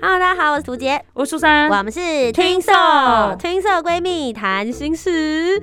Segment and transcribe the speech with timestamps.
[0.00, 2.00] Hello，大家好，我是涂杰，我是苏珊，我们是
[2.32, 5.60] Twinso Twinso 闺蜜谈心事，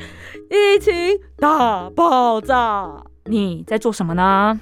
[0.49, 4.59] 疫情大爆炸，你在做什么呢？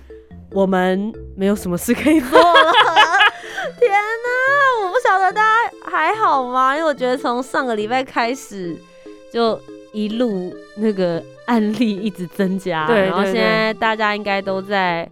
[0.52, 2.72] 我们没有什么事可以做了。
[3.80, 6.76] 天哪，我不晓得大家还好吗？
[6.76, 8.78] 因为我觉得从上个礼拜开始，
[9.34, 9.60] 就
[9.92, 15.10] 一路那个案例一直增加，对，然后现在大家应该都在。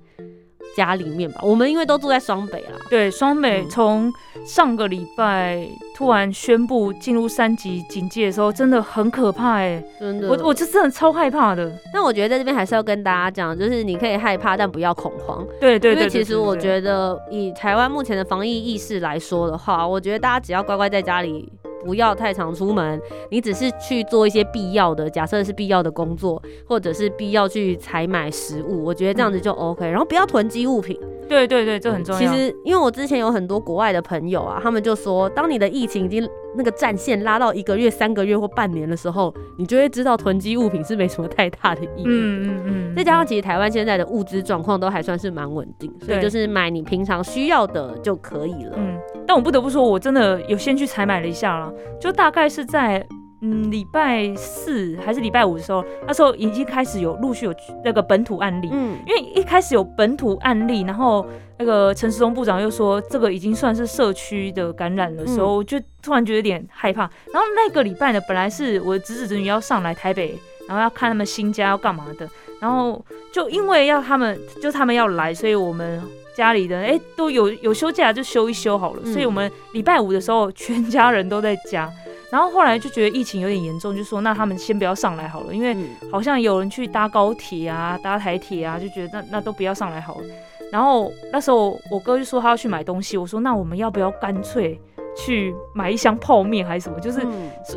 [0.76, 2.78] 家里面吧，我们因为都住在双北啦。
[2.90, 4.12] 对，双北从
[4.46, 11.72] 上个礼拜突然宣布进入三级警戒的时候，真的很可怕哎，真的，我我就真的超害怕的。
[11.94, 15.46] 但我觉得在这边还是要跟大家讲，就是你可以害怕，但不要恐慌。
[15.60, 21.52] 对对对，因为其实我觉得以台湾目前的防疫意识来说的话，我觉得大家只要乖乖在家里。
[21.84, 29.88] 不要太常出门，你只是去做一些必要的，假设是必要的工作，或者是必要去采买食物，我觉得这样子就 OK。
[29.88, 31.00] 然后不要囤积物品。
[31.28, 32.20] 对对对，这很重要。
[32.20, 42.04] 其实，因为我之前有很多国外的朋友啊，他们就说，当你的疫情已经那个战线拉到一个月、三个月或半年的时候，你就会知道囤积物品是没什么太大的意义。
[42.06, 42.96] 嗯嗯嗯。
[42.96, 48.74] 再加上，其实台湾现在的物资状况都还算是蛮稳定，所以就是买你平常需要的就可以了。
[48.78, 48.98] 嗯。
[49.26, 53.06] 但我不得不说，我真的有先去采买了一下啦，就大概是在。
[53.44, 58.70] 嗯，礼拜四还是礼拜五的时候，那时候已经开始有陆续有那个本土案例。
[58.72, 61.26] 嗯，因为一开始有本土案例，然后
[61.58, 67.02] 那个陈时中部长又说这个已经算是社区的感染的时候，就突然觉得有点害怕。
[67.34, 72.30] 然后那个礼拜呢，本来是我的侄子侄女要上来台北，然后要看他们新家要干嘛的，
[72.60, 76.00] 然后就因为要他们就他们要来，所以我们
[76.38, 81.92] 家里的哎都有有休假就休一休好了，所以我们礼拜五的时候全家人都在家。
[82.32, 85.76] 然后后来就觉得疫情有点严重，就说那他们先不要上来好了，因为
[86.10, 90.24] 好像有人去搭高铁啊、搭台铁啊，就觉得那那都不要上来好了。
[90.72, 94.80] 然后那时候我哥就说他要去买东西，我说那我们要不要干脆
[95.16, 96.98] 去买一箱泡面还是什么？
[97.02, 97.20] 就是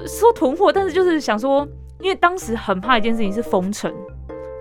[0.07, 1.67] 说囤货，但是就是想说，
[1.99, 3.93] 因为当时很怕一件事情是封城。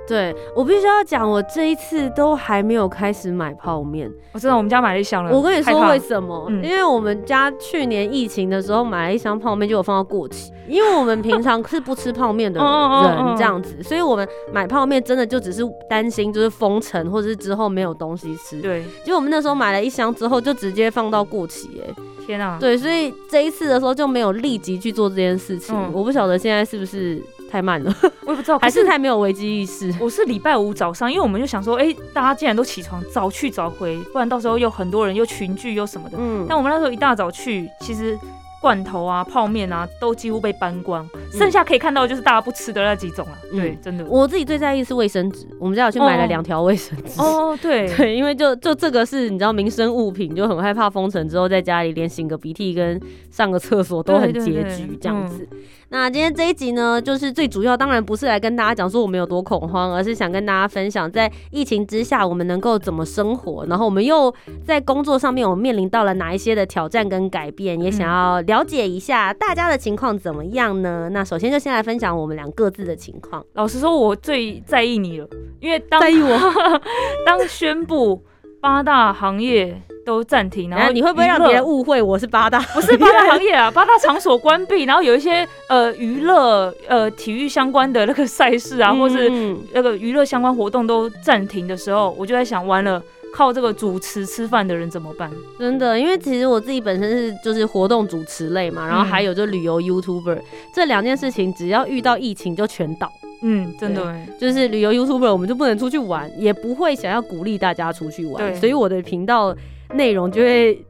[0.07, 4.11] 对我必须要讲，我这一次都还没有开始买泡面。
[4.33, 5.31] 我知道我们家买了一箱了。
[5.31, 6.49] 我跟你说为什么？
[6.61, 10.51] 因为我们家去年疫情的时候买了一箱泡面，就有放到过期。
[10.67, 18.61] 因为我们平常是不吃泡面的 人，这样子，所以我们买泡面真的就只是担心就是封城，或者是之后没有东西吃。
[18.61, 21.81] 对，结果我们那时候买了一箱之后，就直接放到过期。
[21.85, 21.93] 哎，
[22.25, 22.57] 天啊！
[22.59, 25.77] 对，所以这一次的时候就没有立即去做这件事情。
[25.93, 27.21] 我不晓得现在是不是。
[27.53, 29.93] 太慢了，我也不知道， 还是太没有危机意识。
[29.99, 36.17] 我是礼拜五早上，因为我们就想说，哎，大家既然都起床，早去早回，不然到时候又很多人又群聚又什么的。
[36.19, 38.17] 嗯，但我们那时候一大早去，其实。
[38.63, 43.37] 罐头啊，泡面啊，都几乎被搬光，剩下可以看到就是大家不吃的那几种了。
[43.51, 44.05] 对，真的。
[44.05, 47.19] 我自己最在意是卫生纸，我们家有去买了两条卫生纸。
[47.19, 52.97] 哦，对 对，因为就就这个是你知道民生物品，就很害怕封城之后在家里连擤个鼻涕跟
[53.29, 55.45] 上个厕所都很拮据这样子。
[55.93, 64.33] 那今天这一集呢，就是最主要当然不是来跟大家讲说我们有多恐慌，而是想跟大家分享在疫情之下我们能够怎么生活，然后我们又
[64.65, 68.41] 在工作上面我们面临到了哪一些的挑战跟改变，也想要。
[68.41, 71.09] 了解一下大家的情况怎么样呢？
[71.11, 73.45] 那首先就先来分享我们俩各自的情况。
[73.53, 75.27] 老实说，我最在意你了，
[75.59, 76.35] 因为当在意我
[77.23, 78.19] 当宣布
[78.59, 82.59] 八大行业都暂停，然后你会不会让别人误会我是八大？
[82.73, 89.29] 不是八大行业啊，八大场所关闭，然后有一些呃娱乐呃体育相关的那个赛事啊，或是
[89.73, 93.01] 那个娱乐相关活动都暂停的时候，我就在想，完了。
[93.35, 95.27] 靠这个主持吃饭的人怎么办？
[95.57, 100.37] 真的，因为其实我自己本身是就是活动主持类嘛，然后还有就旅游 YouTuber
[100.71, 103.11] 这两件事情，只要遇到疫情就全倒。
[103.41, 109.55] 嗯，真的，就是旅游 YouTuber 我们就不能出去玩，也不会想要鼓励大家出去玩，所以我的频道
[109.93, 110.85] 内容就会。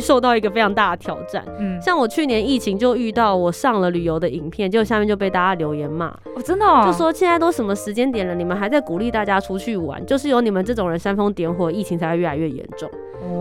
[0.00, 6.06] 受到一个非常大的挑战，嗯，像我去年疫情就遇到我上了旅游的影片，结果下面就被大家留言骂，
[6.36, 12.88] 哦，真的，就说现在都什么时间点了，你们还在鼓励大家出去玩，就是有你们这种人煽风点火，疫情才会越来越严重。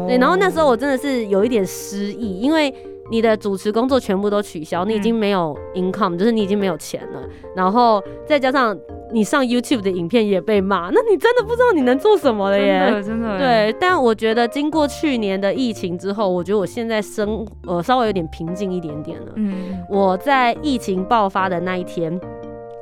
[0.08, 2.74] 对，然后那时候我真的是有一点失意，因为。
[3.10, 7.22] 你的主持工作全部都取消，你已经没有 income，就是你已经没有钱了。
[7.56, 8.78] 然后再加上
[9.12, 12.80] 你上 YouTube 的影片也被骂，那你真的不知道你能做什么了耶！
[12.88, 13.38] 真的，真的。
[13.38, 19.34] 对，但我觉得经过去年的疫情之后，我觉得我现在生呃稍微有点平静一点点了。
[19.36, 22.20] 嗯，我在疫情爆发的那一天。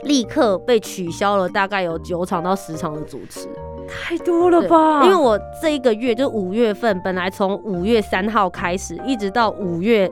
[0.03, 3.47] 立刻被取消了，大概有九场到十场的主持，
[3.87, 5.03] 太多了吧？
[5.03, 10.07] 因为我这一个月就五月份，本来从五月三号开始，一直到五月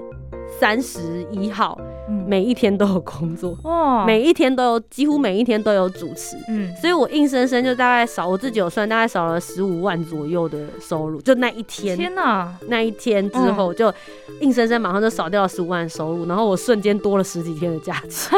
[0.60, 1.77] 三十一号。
[2.27, 4.03] 每一天都有工作，哦！
[4.05, 12.53] 每一天都有，几乎每一天都有主持，嗯，所以我硬生生就大概少，我自己有算，大概少了十五万左右的收入，就那一天，天哪！
[12.67, 13.94] 那一天之后，就
[14.41, 18.29] 硬生生马上就少掉了十五万收入，然后我瞬间多了十几天的假期，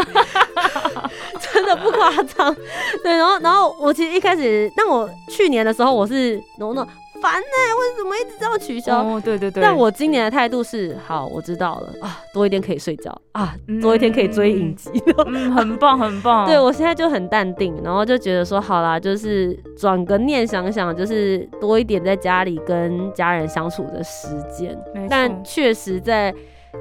[1.54, 2.56] 真的不夸张。
[3.04, 6.88] 对，然后，然后我其实一开始，但我去年的时候，我是诺诺。
[7.26, 9.02] 烦呢，为什么一直这样取消？
[9.02, 9.64] 哦，对对对。
[9.64, 14.92] 但我今年的态度是，好，我知道了啊，多一天可以睡觉啊，多一天可以追影集，
[15.26, 16.46] 嗯，很棒很棒。
[16.48, 24.78] 对我现在就很淡定，然后就觉得说，好啦，就是转个念想想，就是多一点在家里跟家人相处的时间。
[25.10, 26.32] 但确实在。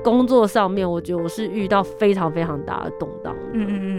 [0.02, 3.32] 工作上面，我觉得我是遇到非常非常大的动荡。
[3.52, 3.93] 嗯嗯嗯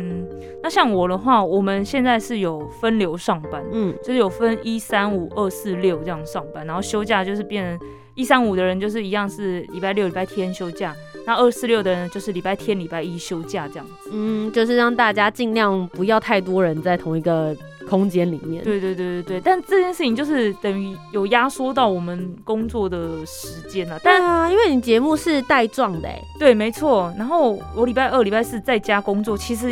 [0.66, 10.92] 那像我的话，我们现在是有分流上班，嗯，就是有分一三五二四六这样上班，然后休假就是变成一三五的人就是一样是礼拜六、礼拜天休假，
[11.28, 14.10] 那二四六的人就是礼拜天、礼拜一休假这样子。
[14.12, 17.56] 嗯，就是让大家尽量不要太多人在同一个。
[17.88, 24.00] 空间里面，对对对对对，但这件事情就是等于有压缩到我们工作的时间了。
[24.04, 26.10] 但啊，因为你节目是带状的，
[26.40, 27.14] 对，没错。
[27.16, 29.68] 然后我礼拜二、礼拜四在家工作，其实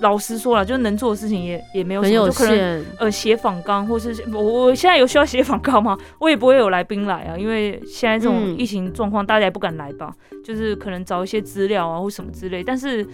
[0.00, 2.84] 老实说了，就能做的事情也也没有很有限。
[2.98, 5.96] 呃，写访纲，或是我我现在有需要写访纲吗？
[6.18, 10.12] 我也不会有来宾来啊，因为现在这种疫情状况，大家也不敢来吧。
[10.44, 12.62] 就是可能找一些资料啊，或什么之类。
[12.62, 13.06] 但是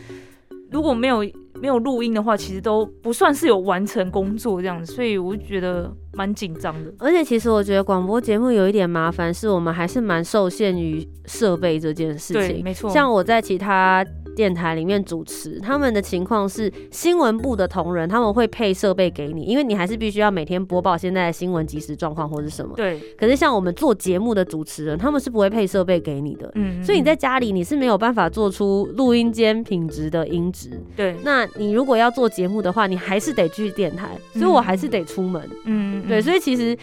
[0.71, 1.19] 如果没有
[1.61, 6.93] 没有录音的话，其实都不算是有完成工作这样子，所以我就觉得蛮紧张的。
[6.99, 12.56] 而且其实我觉得广播节目有一点麻烦，是我们还是蛮受限于设备这件事情。
[12.56, 12.91] 对，没错。
[12.91, 14.05] 像我在其他。
[14.37, 22.75] 电台里面主持，他们的情况是新闻部的同仁，他们会配设备给你，因为你还是必须要每天播报现在的新闻即时状况或者什么。
[22.77, 23.00] 对。
[23.19, 26.50] 可是像我们做节目的主持人，他们是不会配设备给你的。
[26.55, 26.82] 嗯。
[26.82, 30.71] 所以你在家里你是没有办法做出录音间品质的音质。
[30.97, 31.17] 对。
[31.23, 35.49] 那你如果要做节目的话，你还是得去电台，所以我还是得出门。
[35.65, 36.03] 嗯。
[36.06, 36.77] 对，所以其实。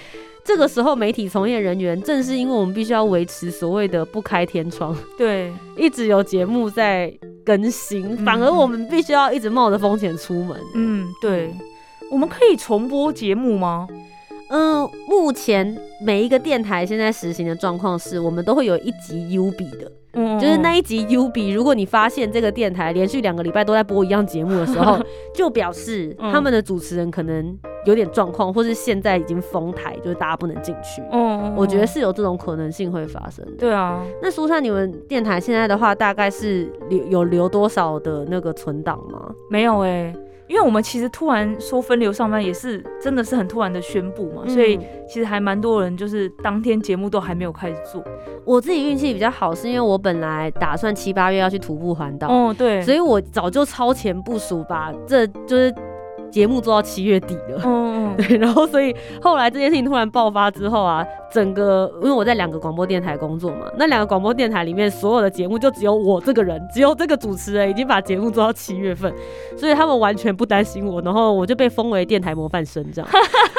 [0.47, 7.13] 这个时候，媒体从业人员正是因为我们必须要维持所谓的不开天窗，对， 一直有节目在
[7.45, 10.57] 更新，反而我们必须要一直冒着风险出门。
[10.73, 11.53] 嗯，对，
[12.09, 13.85] 我们可以重播节目吗？
[14.49, 19.91] 嗯，目前每一个电台现在实行的状况是，我们都会有一集 U 比的。
[20.41, 24.97] 就是那一集 U B，如果你发现这个电台连续两个礼拜都在播一样节目的时候，
[25.35, 27.55] 就表示他们的主持人可能
[27.87, 31.01] 有点状况，或是现在已经封台，就是大家不能进去。
[31.11, 33.51] 嗯，我觉得是有这种可能性会发生的。
[33.57, 39.31] 对啊，那苏珊，你们电台现在的话，大概是留有留多少的那个存档吗？
[39.49, 40.13] 没有哎。
[40.49, 48.01] 因为我们其实突然说分流上班也是真的是很突然的宣布嘛，所以其实还蛮多人就是当天节目都还没有开始做。
[48.45, 55.73] 我自己运气比较好，是因为我本来打算七八月要去徒步环岛，哦对，所以我早就超前部署，把这就是。
[56.37, 69.11] 节目做到七月底了，嗯， 对，然后所以后来这件事情突然爆发之后啊，整个因为我在两个广播电台工作嘛，那两个广播电台里面所有的节目就只有我这个人，只有这个主持人已经把节目做到七月份，
[69.57, 73.09] 所以他们完全不担心我，然后我就被封为电台模范生这样。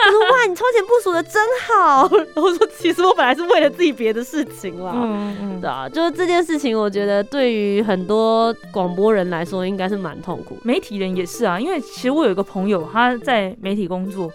[0.09, 2.09] 他说哇，你超前部署的真好。
[2.35, 12.69] 然后说其实我本来是为了自己别的事情啦，嗯嗯，对啊，就是这件事情，我觉得对于很多广播人来说应该是蛮痛苦，媒体人也是啊，因为其实我有一个朋友。
[12.69, 14.31] 友他在媒体工作，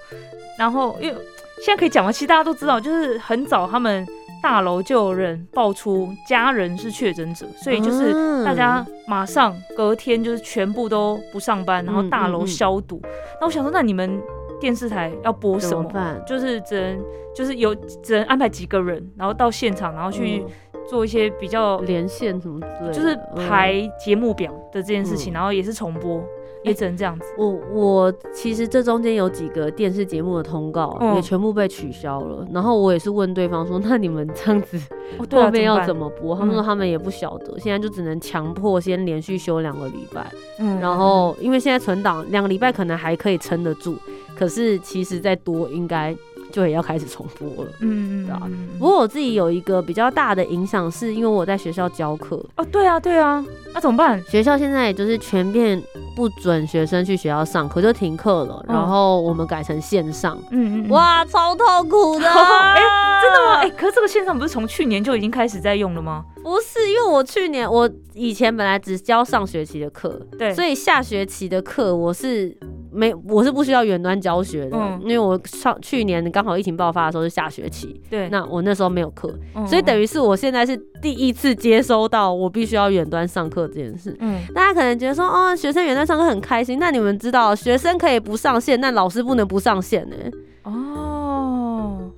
[0.57, 1.15] 然后因为
[1.63, 2.11] 现在可以讲吗？
[2.11, 4.03] 其实大家都知道，就是很早他们
[4.41, 12.99] 大楼就有人爆出家人是确诊者，所以就是大家马上隔天就是全部都不上班，然后大楼消毒。
[13.39, 14.19] 那我想说，那你们
[14.63, 15.91] 电视台要播什么？
[16.25, 16.97] 就是只能
[17.35, 20.41] 就是有只能安排几个人，然后到现场，然后去
[20.87, 23.13] 做一些比较连线什么之类的，就是
[23.45, 26.23] 排节目表的这件事情，然后也是重播。
[26.63, 27.25] 也只能这样子。
[27.37, 34.79] 我我其实这中间有几个电视节目的通告也全部被取消了，然后我也是问对方说，那你们这样子
[35.17, 36.35] 后面要怎么播？
[36.35, 40.31] 他们说他们也不晓得，现在就只能强迫先连续休两个礼拜。
[40.59, 43.95] 嗯，然后因为现在存档两个礼拜可能还可以撑得住，
[44.37, 46.15] 可是其实再多应该。
[46.53, 47.71] 就也要开始重播了。
[47.81, 48.47] 嗯啊。
[48.79, 52.41] 不过我自己有一个比较大的影响，是因为我在学校教课。
[52.55, 53.43] 哦，对啊，对啊。
[53.73, 54.23] 那怎么办？
[54.29, 55.81] 学校现在也就是全面
[56.15, 58.63] 不准学生去学校上课，就停课了。
[58.69, 60.37] 然后我们改成线上。
[60.51, 60.89] 嗯嗯。
[60.89, 62.27] 哇，超痛苦的。
[62.29, 62.79] 哎，
[63.21, 63.55] 真的吗？
[63.61, 66.23] 哎，可是这个线上不是从去年就已经开始在用了吗？
[66.43, 72.55] 不是，因为我去年我以前本来只教上学期的课，对，所以下学期的课我是
[72.93, 79.33] 没我是不需要远端教学的，因为我上去年刚好疫情爆发的时候是下学期，对，那我那时候没有课，
[79.65, 84.15] 所以等于是我现在是第一次接收到我必须要远端上课这件事。
[84.19, 90.15] 嗯，大家可能觉得说，哦，学生远端上课很开心，那你们知道学生可以不上线，但老师不能不上线呢？
[90.63, 92.11] 哦，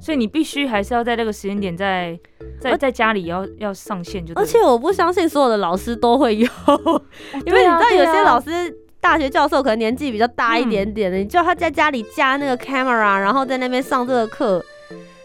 [0.00, 2.18] 所以你必须还是要在这个时间点在。
[2.60, 6.46] 在在家里要要上线就，而且我不相信所有的老师都会有，
[7.44, 8.72] 因为你知道有些老师
[9.02, 14.64] 大学教授可能年纪比较大一点点的，你叫他在家里加那个 camera，然后在那边上这个课。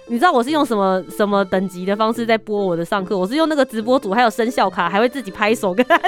[0.10, 3.18] 你知道我是用什么什么等级的方式在播我的上课？
[3.18, 5.96] 我是用那个直播组，还有生效卡，还会自己拍手跟他。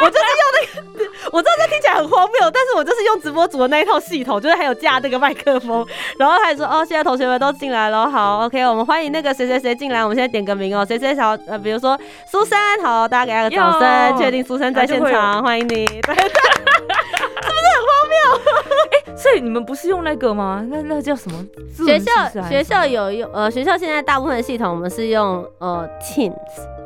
[0.00, 5.86] 我就是用那个，我知道这听起来很荒谬，但是我就是用直播组的那一套系统，就是还有架那个麦克风，
[6.18, 11.96] 然后他说哦，现在同学们都进来了，好，OK，我们欢迎那个谁谁谁进来，我们现在点个名哦，谁谁小呃，比如说
[12.26, 15.86] 苏珊，好，大家给他个掌声，确定苏珊在现场，欢迎你？
[19.22, 20.66] 所以你们不是用那个吗？
[20.68, 21.46] 那那叫什么？
[21.86, 22.10] 学校
[22.48, 25.88] 学校有用呃，学校现在大部分系统我们是用呃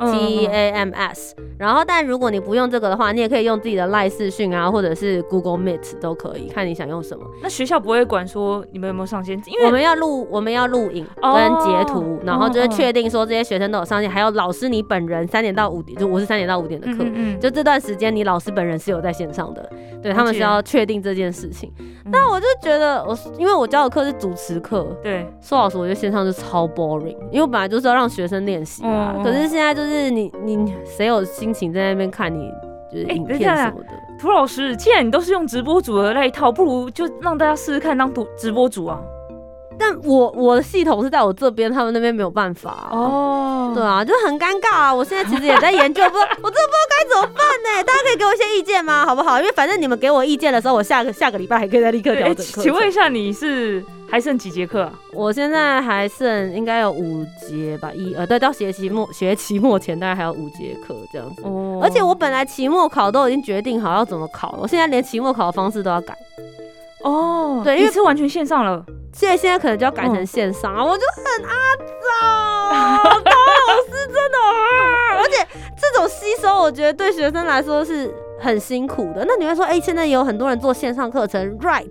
[0.01, 1.35] Teams，T A M S。
[1.59, 7.25] 然后，但如果你不用这个的话，你也可以用自己的赖视讯啊，或者是 Google Meet 都可以，看你想用什么。
[7.43, 17.05] 那学校不会管说你们有没有上线，因为我们要录我们要录影跟截图，然后就是确定说这些学生都有上线，还有老师你本人三点到五点，就我是三点到五点的课，
[17.41, 19.71] 就这段时间你老师本人是有在线上的，
[20.03, 21.73] 对他们是要确定这件事情。
[22.13, 29.17] 但我就觉得我，因为我教的课是主持课，对，说老师，我觉得线上就超 boring，因为我本来就是要让学生练习嘛。
[29.25, 32.51] 可是现在就是你你谁有心情在那边看你
[32.91, 33.89] 就是影片什么的？
[34.19, 39.01] 涂老师，既然你都是用直播组的那一套，不如就让大家试试看当直直播主啊。
[39.79, 43.73] 但我我的系统是在我这边，他们那边没有办法哦。
[43.75, 44.95] 对啊，就很尴尬啊！
[44.95, 47.85] 我现在其实也在研究，不， 我真的不知道该怎么办呢？
[47.85, 49.05] 大家可以给我一些意见吗？
[49.05, 49.39] 好不好？
[49.39, 52.63] 因为反正你们给我意见的时候，我下个下个礼拜还可以再立刻调整课。
[52.63, 54.93] 请问一下，你是还剩几节课啊？
[55.13, 61.43] 我现在还剩应该有五节吧，一呃，对，到学期末学期末前大概还有五节课这样子。
[61.45, 61.81] 哦。
[61.83, 66.17] 而且我本来期末考都已经决定好要怎么考了，我现在连期末考的方式都要改。
[67.03, 68.83] 哦，对，因为是完全线上了，
[69.17, 74.39] 现在现在可能就要改成线上啊，我就很阿早，当老师真的，
[75.17, 78.15] 而且这种吸收，我觉得对学生来说是。
[78.39, 81.91] 很辛苦的，那你会说，哎，现在有很多人做线上课程，right？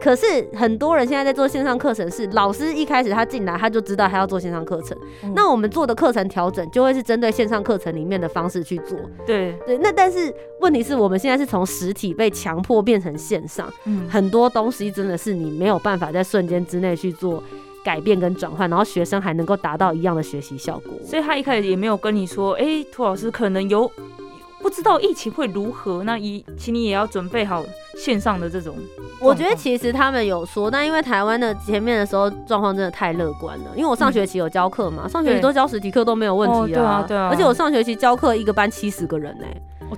[0.00, 4.96] 可是很多人现在在做线上课程，是老师一开始他进来他就知道他要做线上课程，
[5.34, 8.98] 那我们做的课程调整就会是针对线上课程里面的方式去做。
[9.26, 17.42] 对对，那但是问题是我们现在是从实体被强迫变成线上，嗯，很多东西真的是你没有办法在瞬间之内去做
[17.82, 20.92] 改变跟转换，然后学生还能够达到一样的学习效果。
[21.02, 23.90] 所以他一开始也没有跟你说，哎，涂老师可能有。
[24.66, 27.64] 不知道疫情会如何，那一请你也要准备好
[27.96, 28.74] 线上的这种。
[29.20, 37.28] 我觉得其实他们有说，但因为台湾的前面的时候状况真的太乐观了，因为我上学期有教课嘛，上学期都教实体课都没有问题啊，对啊，对啊。
[37.30, 39.44] 而且我上学期教课一个班七十个人呢，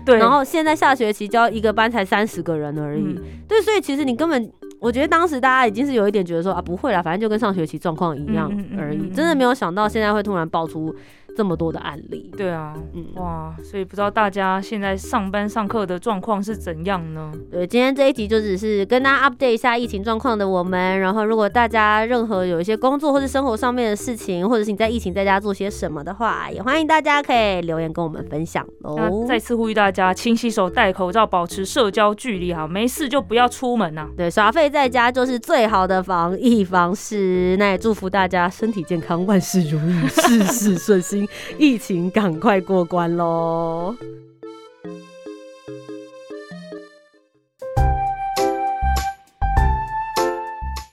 [0.05, 10.95] 对，然后现在下学期教一个班才三十个人而已，对，所以其实你根本，我觉得当时大家已经是有一点觉得说啊不会啦，反正就跟上学期状况一样而已，真的没有想到现在会突然爆出。
[11.37, 17.33] 这么多的案例，对啊，嗯，哇，所以不知道大家现在上班上课的状况是怎样呢？
[17.51, 20.99] 对，今天这一集就只是跟大家 update 一下疫情状况的我们。
[20.99, 29.25] 然后，如果大家任何有一些工作或者生活上面的事情，或者是你在疫情在家做些什么的话，也欢迎大家可以留言跟我们分享喽。
[29.29, 34.09] 再次呼吁大家，勤洗手、戴口罩、保持社交距离，哈，没事就不要出门呐。
[34.17, 37.57] 对，耍废在家就是最好的防疫方式。
[37.59, 41.18] 那也祝福大家身体健康，万事如意，事事顺心。
[41.57, 43.95] 疫情赶快过关喽！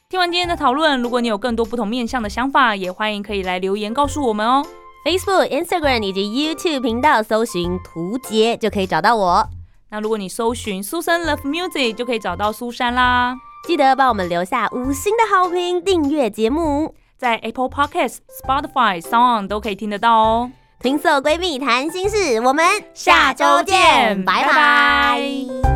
[0.10, 4.66] 听完今天的讨论，如果你有更多不同面向的想法，也欢迎可以来留言告诉我们哦。
[5.06, 6.24] Facebook、Instagram 以及
[6.56, 9.50] YouTube 频道搜寻“图杰”就可以找到我。
[9.92, 13.36] 那如果你搜寻“苏珊 Love Music” 就可以找到苏珊啦。
[13.68, 16.96] 记得帮我们留下五星的好评，订阅节目。
[17.18, 20.52] 在 Apple Podcasts、Spotify、Sound 都可以听得到哦。
[20.80, 25.75] 听色闺蜜谈心事，我们下周见，拜拜。